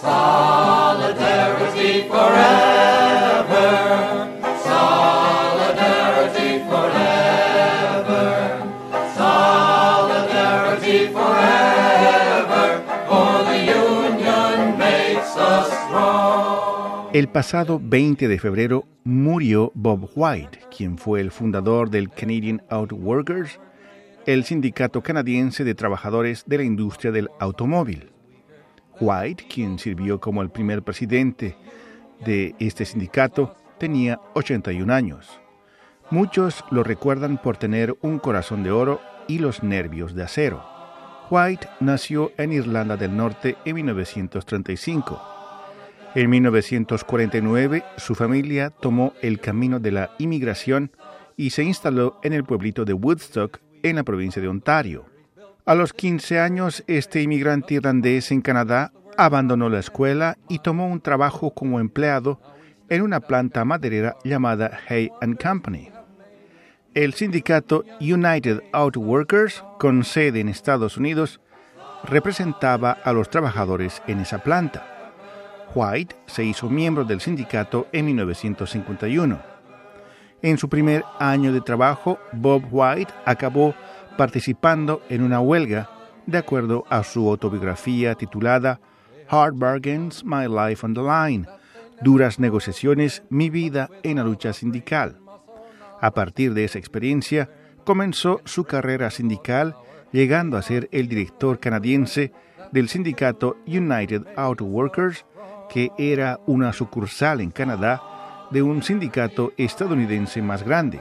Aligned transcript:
Solidarity 0.00 1.92
forever. 2.08 3.68
Solidarity 4.64 6.50
forever. 6.70 8.26
Solidarity 9.14 10.98
forever. 11.12 12.80
For 13.10 13.44
the 13.44 13.58
union 13.60 14.78
makes 14.78 15.36
us 15.36 15.68
strong. 15.84 17.10
El 17.12 17.28
pasado 17.28 17.78
20 17.82 18.26
de 18.26 18.38
febrero 18.38 18.86
murió 19.04 19.70
Bob 19.74 20.08
White, 20.14 20.60
quien 20.74 20.96
fue 20.96 21.20
el 21.20 21.30
fundador 21.30 21.90
del 21.90 22.08
Canadian 22.08 22.62
Auto 22.70 22.96
Workers, 22.96 23.60
el 24.24 24.44
sindicato 24.44 25.02
canadiense 25.02 25.62
de 25.62 25.74
trabajadores 25.74 26.44
de 26.46 26.56
la 26.56 26.64
industria 26.64 27.12
del 27.12 27.28
automóvil. 27.38 28.12
White, 29.00 29.46
quien 29.48 29.78
sirvió 29.78 30.20
como 30.20 30.42
el 30.42 30.50
primer 30.50 30.82
presidente 30.82 31.56
de 32.24 32.54
este 32.58 32.84
sindicato, 32.84 33.56
tenía 33.78 34.20
81 34.34 34.92
años. 34.92 35.40
Muchos 36.10 36.64
lo 36.70 36.82
recuerdan 36.82 37.40
por 37.40 37.56
tener 37.56 37.96
un 38.02 38.18
corazón 38.18 38.62
de 38.62 38.70
oro 38.70 39.00
y 39.26 39.38
los 39.38 39.62
nervios 39.62 40.14
de 40.14 40.24
acero. 40.24 40.64
White 41.30 41.68
nació 41.78 42.32
en 42.36 42.52
Irlanda 42.52 42.96
del 42.96 43.16
Norte 43.16 43.56
en 43.64 43.76
1935. 43.76 45.20
En 46.16 46.28
1949 46.28 47.84
su 47.96 48.16
familia 48.16 48.70
tomó 48.70 49.12
el 49.22 49.38
camino 49.38 49.78
de 49.78 49.92
la 49.92 50.10
inmigración 50.18 50.90
y 51.36 51.50
se 51.50 51.62
instaló 51.62 52.18
en 52.24 52.32
el 52.32 52.42
pueblito 52.42 52.84
de 52.84 52.92
Woodstock, 52.92 53.60
en 53.84 53.96
la 53.96 54.02
provincia 54.02 54.42
de 54.42 54.48
Ontario. 54.48 55.06
A 55.66 55.74
los 55.74 55.92
15 55.92 56.40
años, 56.40 56.82
este 56.86 57.22
inmigrante 57.22 57.74
irlandés 57.74 58.30
en 58.32 58.40
Canadá 58.40 58.92
abandonó 59.16 59.68
la 59.68 59.78
escuela 59.78 60.38
y 60.48 60.60
tomó 60.60 60.88
un 60.88 61.00
trabajo 61.00 61.52
como 61.52 61.80
empleado 61.80 62.40
en 62.88 63.02
una 63.02 63.20
planta 63.20 63.64
maderera 63.64 64.16
llamada 64.24 64.80
Hay 64.88 65.10
Company. 65.42 65.90
El 66.94 67.14
sindicato 67.14 67.84
United 68.00 68.62
Auto 68.72 69.00
Workers, 69.00 69.62
con 69.78 70.02
sede 70.02 70.40
en 70.40 70.48
Estados 70.48 70.96
Unidos, 70.96 71.40
representaba 72.04 72.92
a 72.92 73.12
los 73.12 73.28
trabajadores 73.28 74.02
en 74.06 74.20
esa 74.20 74.38
planta. 74.38 75.12
White 75.74 76.16
se 76.26 76.42
hizo 76.42 76.68
miembro 76.68 77.04
del 77.04 77.20
sindicato 77.20 77.86
en 77.92 78.06
1951. 78.06 79.38
En 80.42 80.56
su 80.56 80.68
primer 80.70 81.04
año 81.18 81.52
de 81.52 81.60
trabajo, 81.60 82.18
Bob 82.32 82.64
White 82.70 83.12
acabó 83.26 83.74
participando 84.20 85.00
en 85.08 85.22
una 85.22 85.40
huelga, 85.40 85.88
de 86.26 86.36
acuerdo 86.36 86.84
a 86.90 87.04
su 87.04 87.26
autobiografía 87.30 88.14
titulada 88.14 88.78
Hard 89.30 89.54
Bargains, 89.54 90.22
My 90.26 90.46
Life 90.46 90.84
on 90.84 90.92
the 90.92 91.00
Line, 91.00 91.46
Duras 92.02 92.38
negociaciones, 92.38 93.22
mi 93.30 93.48
vida 93.48 93.88
en 94.02 94.18
la 94.18 94.24
lucha 94.24 94.52
sindical. 94.52 95.16
A 96.02 96.10
partir 96.10 96.52
de 96.52 96.64
esa 96.64 96.78
experiencia, 96.78 97.48
comenzó 97.86 98.42
su 98.44 98.64
carrera 98.64 99.10
sindical, 99.10 99.74
llegando 100.12 100.58
a 100.58 100.62
ser 100.62 100.90
el 100.92 101.08
director 101.08 101.58
canadiense 101.58 102.30
del 102.72 102.90
sindicato 102.90 103.56
United 103.66 104.26
Auto 104.36 104.66
Workers, 104.66 105.24
que 105.70 105.92
era 105.96 106.40
una 106.44 106.74
sucursal 106.74 107.40
en 107.40 107.52
Canadá 107.52 108.02
de 108.50 108.60
un 108.60 108.82
sindicato 108.82 109.54
estadounidense 109.56 110.42
más 110.42 110.62
grande. 110.62 111.00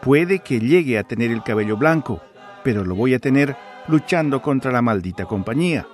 Puede 0.00 0.38
que 0.38 0.60
llegue 0.60 0.98
a 0.98 1.02
tener 1.02 1.30
el 1.30 1.42
cabello 1.42 1.76
blanco, 1.76 2.22
pero 2.62 2.84
lo 2.84 2.94
voy 2.94 3.14
a 3.14 3.18
tener 3.18 3.56
luchando 3.88 4.40
contra 4.40 4.70
la 4.70 4.80
maldita 4.80 5.24
compañía, 5.24 5.86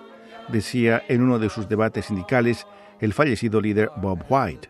decía 0.49 1.03
en 1.09 1.23
uno 1.23 1.39
de 1.39 1.49
sus 1.49 1.69
debates 1.69 2.07
sindicales 2.07 2.67
el 3.01 3.15
fallecido 3.15 3.61
líder 3.61 3.91
Bob 3.97 4.25
White. 4.29 4.69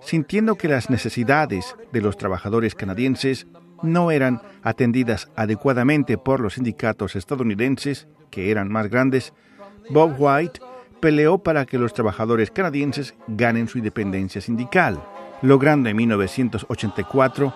Sintiendo 0.00 0.56
que 0.56 0.68
las 0.68 0.90
necesidades 0.90 1.76
de 1.92 2.00
los 2.00 2.16
trabajadores 2.16 2.74
canadienses 2.74 3.46
no 3.82 4.10
eran 4.10 4.40
atendidas 4.62 5.28
adecuadamente 5.36 6.18
por 6.18 6.40
los 6.40 6.54
sindicatos 6.54 7.14
estadounidenses, 7.14 8.08
que 8.30 8.50
eran 8.50 8.68
más 8.70 8.88
grandes, 8.88 9.32
Bob 9.90 10.14
White 10.18 10.60
peleó 11.02 11.38
para 11.38 11.66
que 11.66 11.78
los 11.78 11.92
trabajadores 11.92 12.52
canadienses 12.52 13.16
ganen 13.26 13.66
su 13.66 13.78
independencia 13.78 14.40
sindical, 14.40 15.02
logrando 15.42 15.88
en 15.88 15.96
1984 15.96 17.52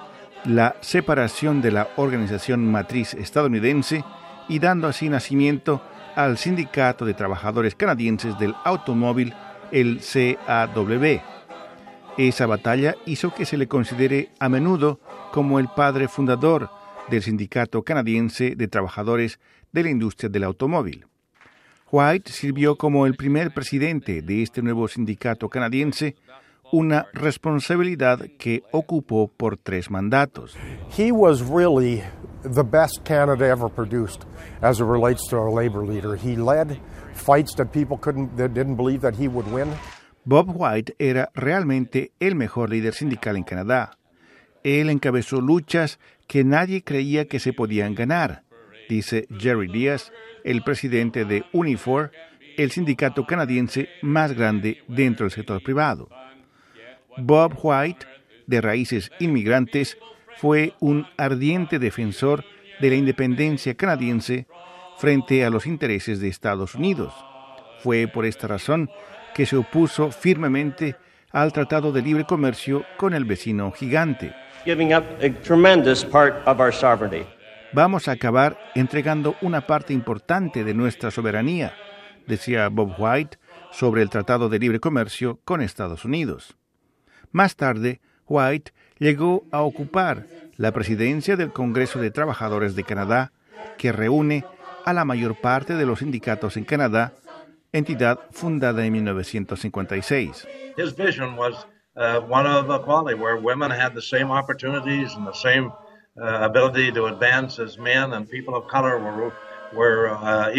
la 0.47 0.75
separación 0.81 1.63
de 1.63 1.71
la 1.71 1.89
organización 1.95 2.69
matriz 2.69 3.15
estadounidense 3.15 4.05
y 4.49 4.59
dando 4.59 4.89
así 4.89 5.09
nacimiento 5.09 5.81
al 6.17 6.39
Sindicato 6.39 7.05
de 7.05 7.15
Trabajadores 7.15 7.77
Canadienses 7.77 8.37
del 8.37 8.53
Automóvil, 8.65 9.33
el 9.71 10.01
CAW. 10.01 11.21
Esa 12.19 12.47
batalla 12.47 12.97
hizo 13.07 13.33
que 13.33 13.45
se 13.45 13.57
le 13.57 13.69
considere 13.69 14.31
a 14.41 14.49
menudo 14.49 14.99
como 15.33 15.61
el 15.61 15.69
padre 15.69 16.09
fundador 16.09 16.69
del 17.09 17.23
Sindicato 17.23 17.85
Canadiense 17.85 18.57
de 18.57 18.67
Trabajadores 18.67 19.39
de 19.71 19.85
la 19.85 19.91
Industria 19.91 20.29
del 20.31 20.43
Automóvil. 20.43 21.07
White 21.91 22.33
sirvió 22.33 22.77
como 22.77 23.07
el 23.07 23.15
primer 23.15 23.53
presidente 23.53 24.21
de 24.21 24.43
este 24.43 24.61
nuevo 24.61 24.89
sindicato 24.89 25.49
canadiense, 25.49 26.17
una 26.73 27.07
responsabilidad 27.13 28.27
que 28.39 28.65
ocupó 28.73 29.29
por 29.29 29.57
tres 29.57 29.89
mandatos. 29.91 30.57
He 30.97 31.13
was 31.13 31.43
really 31.43 32.03
the 32.43 32.65
best 32.65 33.05
Canada 33.05 33.47
ever 33.47 33.69
produced 33.69 34.27
as 34.63 34.81
it 34.81 34.85
relates 34.85 35.29
to 35.29 35.37
a 35.37 35.49
labor 35.49 35.87
leader. 35.87 36.17
He 36.17 36.37
led 36.37 36.81
fights 37.15 37.55
that 37.57 37.73
people 37.73 37.99
couldn't 37.99 38.37
that 38.37 38.53
didn't 38.53 38.77
believe 38.77 39.01
that 39.01 39.15
he 39.15 39.29
would 39.29 39.47
win. 39.53 39.73
Bob 40.25 40.51
White 40.57 40.97
era 40.99 41.31
realmente 41.35 42.11
el 42.19 42.35
mejor 42.35 42.71
líder 42.71 42.95
sindical 42.95 43.37
en 43.37 43.45
Canadá. 43.45 43.97
Él 44.65 44.91
encabezó 44.91 45.41
luchas 45.41 46.01
que 46.27 46.43
nadie 46.43 46.83
creía 46.83 47.29
que 47.29 47.39
se 47.39 47.53
podían 47.53 47.95
ganar, 47.95 48.43
dice 48.89 49.27
Jerry 49.39 49.69
Díaz, 49.69 50.13
el 50.45 50.63
presidente 50.63 51.25
de 51.25 51.45
Unifor, 51.53 52.13
el 52.57 52.71
sindicato 52.71 53.27
canadiense 53.27 53.89
más 54.03 54.33
grande 54.33 54.83
dentro 54.89 55.25
del 55.25 55.33
sector 55.33 55.63
privado. 55.63 56.09
Bob 57.19 57.59
White, 57.63 58.07
de 58.47 58.61
raíces 58.61 59.11
inmigrantes, 59.19 59.99
fue 60.37 60.75
un 60.81 61.07
ardiente 61.17 61.79
defensor 61.79 62.45
de 62.81 62.91
la 62.91 62.97
independencia 62.97 63.75
canadiense 63.75 64.47
frente 64.99 65.45
a 65.45 65.51
los 65.51 65.67
intereses 65.67 66.21
de 66.21 66.29
Estados 66.29 66.75
Unidos. 66.75 67.13
Fue 67.81 68.09
por 68.09 68.27
esta 68.27 68.47
razón 68.47 68.91
que 69.35 69.47
se 69.47 69.57
opuso 69.57 70.11
firmemente 70.11 70.97
al 71.31 71.53
Tratado 71.53 71.93
de 71.93 72.03
Libre 72.03 72.25
Comercio 72.25 72.85
con 72.97 73.15
el 73.15 73.25
vecino 73.25 73.71
gigante. 73.73 74.35
Vamos 77.77 78.09
a 78.09 78.13
acabar 78.13 78.59
entregando 78.75 79.37
una 79.43 79.67
parte 79.67 79.93
importante 79.93 80.65
de 80.65 80.73
nuestra 80.73 81.11
soberanía, 81.11 81.75
decía 82.27 82.71
Bob 82.71 82.95
White 82.97 83.39
sobre 83.71 84.01
el 84.01 84.09
Tratado 84.09 84.49
de 84.49 84.59
Libre 84.59 84.81
Comercio 84.81 85.41
con 85.45 85.61
Estados 85.61 86.07
Unidos. 86.07 86.57
Más 87.33 87.55
tarde, 87.55 88.01
White 88.27 88.73
llegó 88.99 89.45
a 89.53 89.61
ocupar 89.61 90.25
la 90.57 90.73
presidencia 90.73 91.37
del 91.37 91.53
Congreso 91.53 91.99
de 91.99 92.11
Trabajadores 92.11 92.77
de 92.77 92.85
Canadá, 92.85 93.33
que 93.77 93.93
reúne 93.93 94.47
a 94.87 94.95
la 94.95 95.05
mayor 95.05 95.39
parte 95.39 95.75
de 95.75 95.85
los 95.85 95.99
sindicatos 95.99 96.57
en 96.57 96.65
Canadá, 96.65 97.13
entidad 97.73 98.21
fundada 98.31 98.87
en 98.87 98.93
1956. 98.95 100.49
His 100.79 100.95
ability 106.19 106.93
to 106.93 107.07
advance 107.07 107.59
as 107.59 107.79
men, 107.79 108.13
and 108.13 108.29
people 108.29 108.55
of 108.55 108.67
color 108.69 108.99
were, 108.99 109.33
uh, 110.09 110.49
uh. 110.49 110.51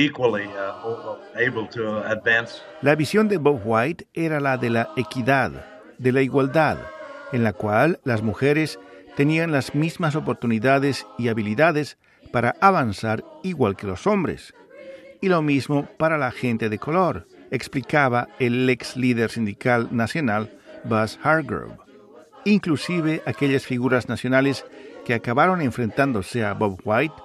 La 2.81 2.95
visión 2.95 3.27
de 3.27 3.37
Bob 3.37 3.61
White 3.63 4.07
era 4.13 4.39
la 4.39 4.57
de 4.57 4.69
la 4.69 4.89
equidad, 4.95 5.51
de 5.97 6.11
la 6.11 6.21
igualdad, 6.21 6.77
en 7.31 7.43
la 7.43 7.53
cual 7.53 7.99
las 8.03 8.21
mujeres 8.21 8.79
tenían 9.15 9.51
las 9.51 9.73
mismas 9.73 10.15
oportunidades 10.15 11.07
y 11.17 11.29
habilidades 11.29 11.97
para 12.31 12.55
avanzar 12.61 13.23
igual 13.43 13.75
que 13.75 13.87
los 13.87 14.05
hombres. 14.05 14.53
Y 15.21 15.29
lo 15.29 15.41
mismo 15.41 15.87
para 15.97 16.17
la 16.17 16.31
gente 16.31 16.69
de 16.69 16.77
color, 16.77 17.25
explicaba 17.49 18.27
el 18.39 18.69
ex 18.69 18.95
líder 18.95 19.31
sindical 19.31 19.87
nacional 19.91 20.51
Buzz 20.83 21.17
Hargrove. 21.23 21.77
Inclusive 22.45 23.23
aquellas 23.25 23.65
figuras 23.65 24.07
nacionales 24.07 24.65
que 25.07 25.13
acabaron 25.13 25.61
enfrentándose 25.61 26.43
a 26.43 26.53
Bob 26.53 26.81
White 26.83 27.15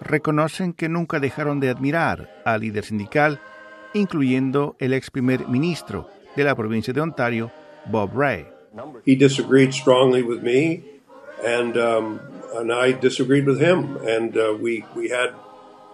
reconocen 0.00 0.72
que 0.72 0.88
nunca 0.88 1.20
dejaron 1.20 1.60
de 1.60 1.70
admirar 1.70 2.42
al 2.44 2.62
líder 2.62 2.84
sindical, 2.84 3.38
incluyendo 3.94 4.74
el 4.80 4.92
ex 4.92 5.08
primer 5.08 5.46
ministro 5.46 6.10
de 6.34 6.42
la 6.42 6.56
provincia 6.56 6.92
de 6.92 7.00
Ontario, 7.00 7.52
Bob 7.86 8.10
Ray. 8.12 8.48
He 9.06 9.14
disagreed 9.14 9.72
strongly 9.72 10.24
with 10.24 10.42
me, 10.42 10.82
and 11.46 11.76
um, 11.76 12.18
and 12.56 12.72
I 12.72 12.98
disagreed 12.98 13.46
with 13.46 13.60
him, 13.60 13.96
and 14.04 14.36
uh, 14.36 14.58
we 14.60 14.84
we 14.96 15.08
had 15.08 15.30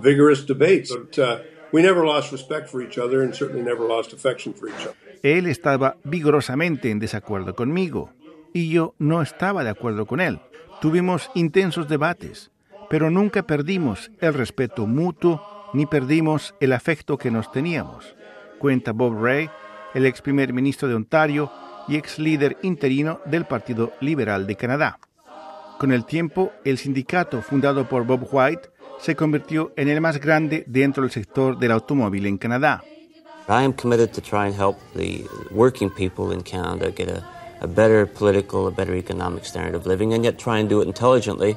vigorous 0.00 0.46
debates. 0.46 0.96
But 0.96 1.18
uh, 1.18 1.38
We 1.74 1.82
never 1.82 2.06
lost 2.06 2.30
respect 2.30 2.68
for 2.68 2.82
each 2.82 2.98
other 2.98 3.24
and 3.24 3.34
certainly 3.34 3.60
never 3.60 3.84
lost 3.84 4.12
affection 4.12 4.54
for 4.54 4.68
each 4.68 4.86
other. 4.86 4.94
Él 5.24 5.46
estaba 5.46 5.96
vigorosamente 6.04 6.90
en 6.90 7.00
desacuerdo 7.00 7.56
conmigo 7.56 8.12
y 8.52 8.70
yo 8.70 8.94
no 9.00 9.20
estaba 9.20 9.64
de 9.64 9.70
acuerdo 9.70 10.06
con 10.06 10.20
él. 10.20 10.38
Tuvimos 10.80 11.30
intensos 11.34 11.88
debates, 11.88 12.50
pero 12.90 13.10
nunca 13.10 13.42
perdimos 13.42 14.10
el 14.20 14.34
respeto 14.34 14.86
mutuo 14.86 15.42
ni 15.72 15.86
perdimos 15.86 16.54
el 16.60 16.72
afecto 16.72 17.18
que 17.18 17.30
nos 17.30 17.50
teníamos. 17.50 18.14
Cuenta 18.58 18.92
Bob 18.92 19.20
Ray, 19.20 19.50
el 19.94 20.06
ex 20.06 20.22
primer 20.22 20.52
ministro 20.52 20.88
de 20.88 20.94
Ontario 20.94 21.50
y 21.88 21.96
ex 21.96 22.18
líder 22.18 22.56
interino 22.62 23.20
del 23.24 23.44
Partido 23.44 23.92
Liberal 24.00 24.46
de 24.46 24.56
Canadá. 24.56 24.98
Con 25.78 25.92
el 25.92 26.04
tiempo, 26.04 26.52
el 26.64 26.78
sindicato 26.78 27.42
fundado 27.42 27.88
por 27.88 28.06
Bob 28.06 28.28
White 28.30 28.70
se 28.98 29.16
convirtió 29.16 29.72
en 29.76 29.88
el 29.88 30.00
más 30.00 30.20
grande 30.20 30.64
dentro 30.66 31.02
del 31.02 31.10
sector 31.10 31.58
del 31.58 31.72
automóvil 31.72 32.26
en 32.26 32.38
Canadá. 32.38 32.82
I 33.46 33.64
am 33.64 33.74
committed 33.74 34.12
to 34.12 34.22
try 34.22 34.46
and 34.46 34.54
help 34.54 34.78
the 34.94 35.26
working 35.50 35.90
people 35.90 36.32
in 36.32 36.42
Canada 36.42 36.90
get 36.90 37.10
a, 37.10 37.33
a 37.64 37.66
better 37.66 38.06
political, 38.06 38.66
a 38.68 38.70
better 38.70 38.94
economic 38.94 39.44
standard 39.44 39.74
of 39.74 39.86
living, 39.86 40.12
and 40.12 40.22
yet 40.22 40.38
try 40.38 40.58
and 40.60 40.68
do 40.68 40.80
it 40.82 40.86
intelligently 40.86 41.56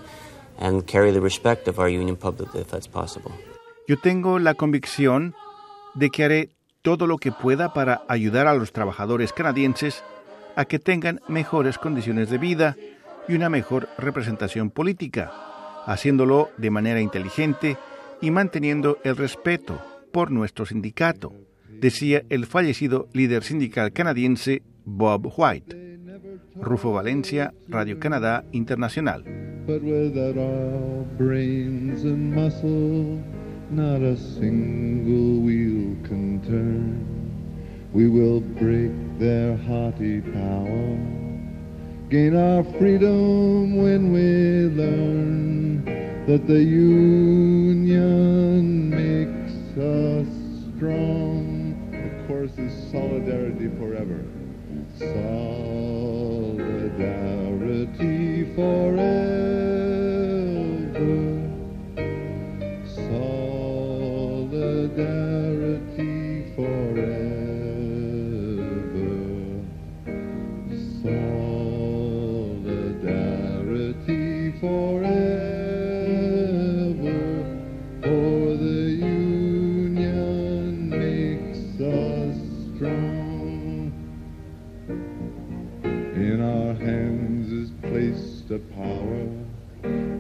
and 0.58 0.88
carry 0.88 1.12
the 1.12 1.22
respect 1.22 1.68
of 1.68 1.80
our 1.80 1.90
union 1.90 2.16
publicly 2.16 2.62
if 2.62 2.68
that's 2.72 2.88
possible. 2.88 3.32
Yo 3.88 3.98
tengo 3.98 4.40
la 4.40 4.54
convicción 4.54 5.34
de 5.96 6.10
que 6.10 6.24
haré 6.24 6.50
todo 6.82 7.08
lo 7.08 7.18
que 7.18 7.32
pueda 7.32 7.74
para 7.74 8.02
ayudar 8.08 8.48
a 8.48 8.54
los 8.54 8.72
trabajadores 8.72 9.34
canadienses 9.34 10.04
a 10.56 10.66
que 10.66 10.80
tengan 10.80 11.22
mejores 11.28 11.78
condiciones 11.78 12.30
de 12.30 12.38
vida 12.38 12.76
y 13.28 13.36
una 13.36 13.50
mejor 13.50 13.90
representación 13.98 14.72
política, 14.72 15.32
haciéndolo 15.86 16.50
de 16.58 16.72
manera 16.72 17.02
inteligente 17.02 17.78
y 18.22 18.32
manteniendo 18.32 18.98
el 19.04 19.16
respeto 19.16 19.80
por 20.12 20.32
nuestro 20.32 20.66
sindicato, 20.66 21.34
decía 21.70 22.24
el 22.30 22.46
fallecido 22.46 23.08
líder 23.14 23.44
sindical 23.44 23.92
canadiense 23.94 24.64
Bob 24.86 25.32
White. 25.36 25.87
Rufo 26.60 26.92
Valencia, 26.94 27.54
Radio 27.68 28.00
Canadá 28.00 28.44
Internacional. 28.52 29.24
But 29.68 29.82
without 29.84 30.38
our 30.38 31.04
brains 31.18 32.04
and 32.04 32.34
muscle, 32.34 33.22
not 33.70 34.02
a 34.02 34.18
single 34.18 35.42
wheel 35.44 35.96
can 36.04 36.42
turn. 36.42 37.06
We 37.94 38.08
will 38.08 38.42
break 38.42 38.92
their 39.20 39.58
haughty 39.58 40.22
power, 40.22 40.98
gain 42.10 42.36
our 42.36 42.64
freedom 42.80 43.78
when 43.78 44.12
we 44.14 44.68
learn 44.76 45.84
that 46.28 46.48
the 46.48 46.64
union 46.64 48.10
makes 48.90 49.54
us 49.78 50.28
strong. 50.76 51.76
The 51.92 52.10
course 52.28 52.58
is 52.58 52.74
solidarity 52.92 53.70
forever. 53.78 54.24
Solidarity 54.98 56.17
forever. 58.58 59.17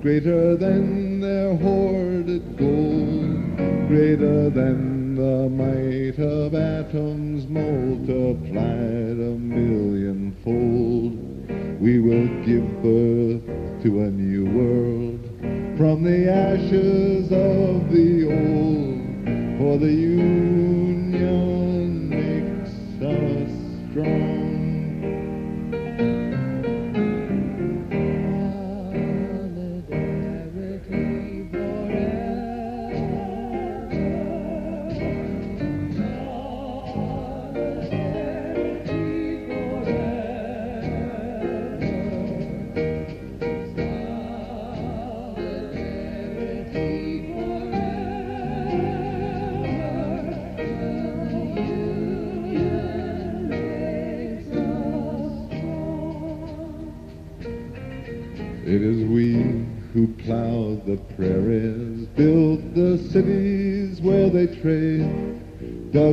Greater 0.07 0.55
than 0.55 1.19
their 1.19 1.53
hoarded 1.57 2.57
gold, 2.57 3.57
greater 3.89 4.49
than 4.49 5.15
the 5.15 5.49
might 5.49 6.17
of 6.17 6.55
atoms 6.55 7.45
multiplied 7.49 9.19
a 9.19 9.35
millionfold. 9.37 11.11
We 11.81 11.99
will 11.99 12.27
give 12.45 12.81
birth 12.81 13.43
to 13.83 13.99
a 13.99 14.09
new 14.09 14.45
world 14.45 15.19
from 15.77 16.03
the 16.03 16.31
ashes 16.31 17.25
of 17.25 17.91
the 17.91 18.23
old, 18.31 19.59
for 19.59 19.77
the 19.77 19.91
union 19.91 20.66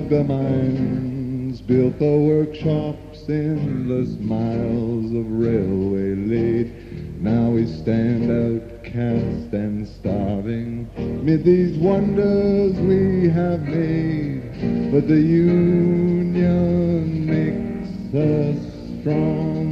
dug 0.05 0.11
the 0.11 0.25
mines, 0.25 1.61
built 1.63 1.99
the 1.99 2.05
workshops, 2.05 3.29
endless 3.29 4.19
miles 4.19 5.13
of 5.15 5.31
railway 5.31 6.15
laid. 6.15 7.21
Now 7.23 7.51
we 7.51 7.67
stand 7.67 8.31
outcast 8.31 9.53
and 9.55 9.87
starving 9.89 10.89
mid 11.25 11.45
these 11.45 11.79
wonders 11.79 12.75
we 12.81 13.29
have 13.31 13.63
made, 13.63 14.93
but 14.93 15.09
the 15.09 15.21
union 15.21 16.35
makes 17.27 18.15
us 18.15 18.57
strong. 19.01 19.64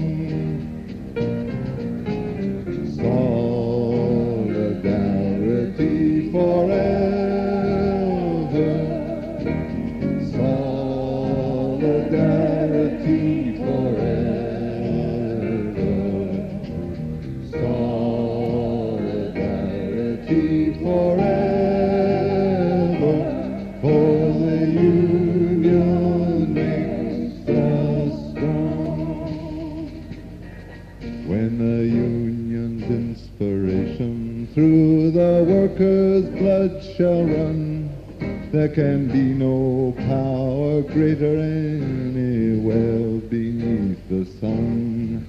Forever. 20.83 21.23
For 23.81 24.33
the 24.43 24.59
union 24.67 26.55
makes 26.55 27.49
us 27.49 28.13
strong. 28.31 29.27
When 31.29 31.51
the 31.59 31.85
union's 31.87 32.83
inspiration 32.83 34.49
through 34.55 35.13
the 35.13 35.45
workers' 35.49 36.29
blood 36.41 36.83
shall 36.97 37.25
run, 37.25 37.91
there 38.51 38.69
can 38.69 39.09
be 39.09 39.35
no 39.35 39.95
power 39.99 40.83
greater 40.83 41.37
anywhere 41.39 43.21
beneath 43.73 44.09
the 44.09 44.25
sun. 44.41 45.27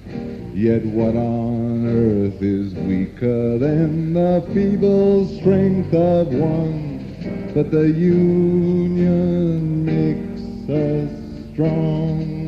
Yet 0.54 0.84
what 0.84 1.16
on 1.16 1.86
earth 1.86 2.42
is 2.42 2.74
weaker 2.74 3.58
than 3.58 4.12
the 4.14 4.44
feeble 4.52 5.26
strength 5.38 5.94
of 5.94 6.28
one? 6.28 7.52
But 7.54 7.70
the 7.70 7.88
union 7.88 9.84
makes 9.84 10.42
us 10.68 11.10
strong. 11.52 12.43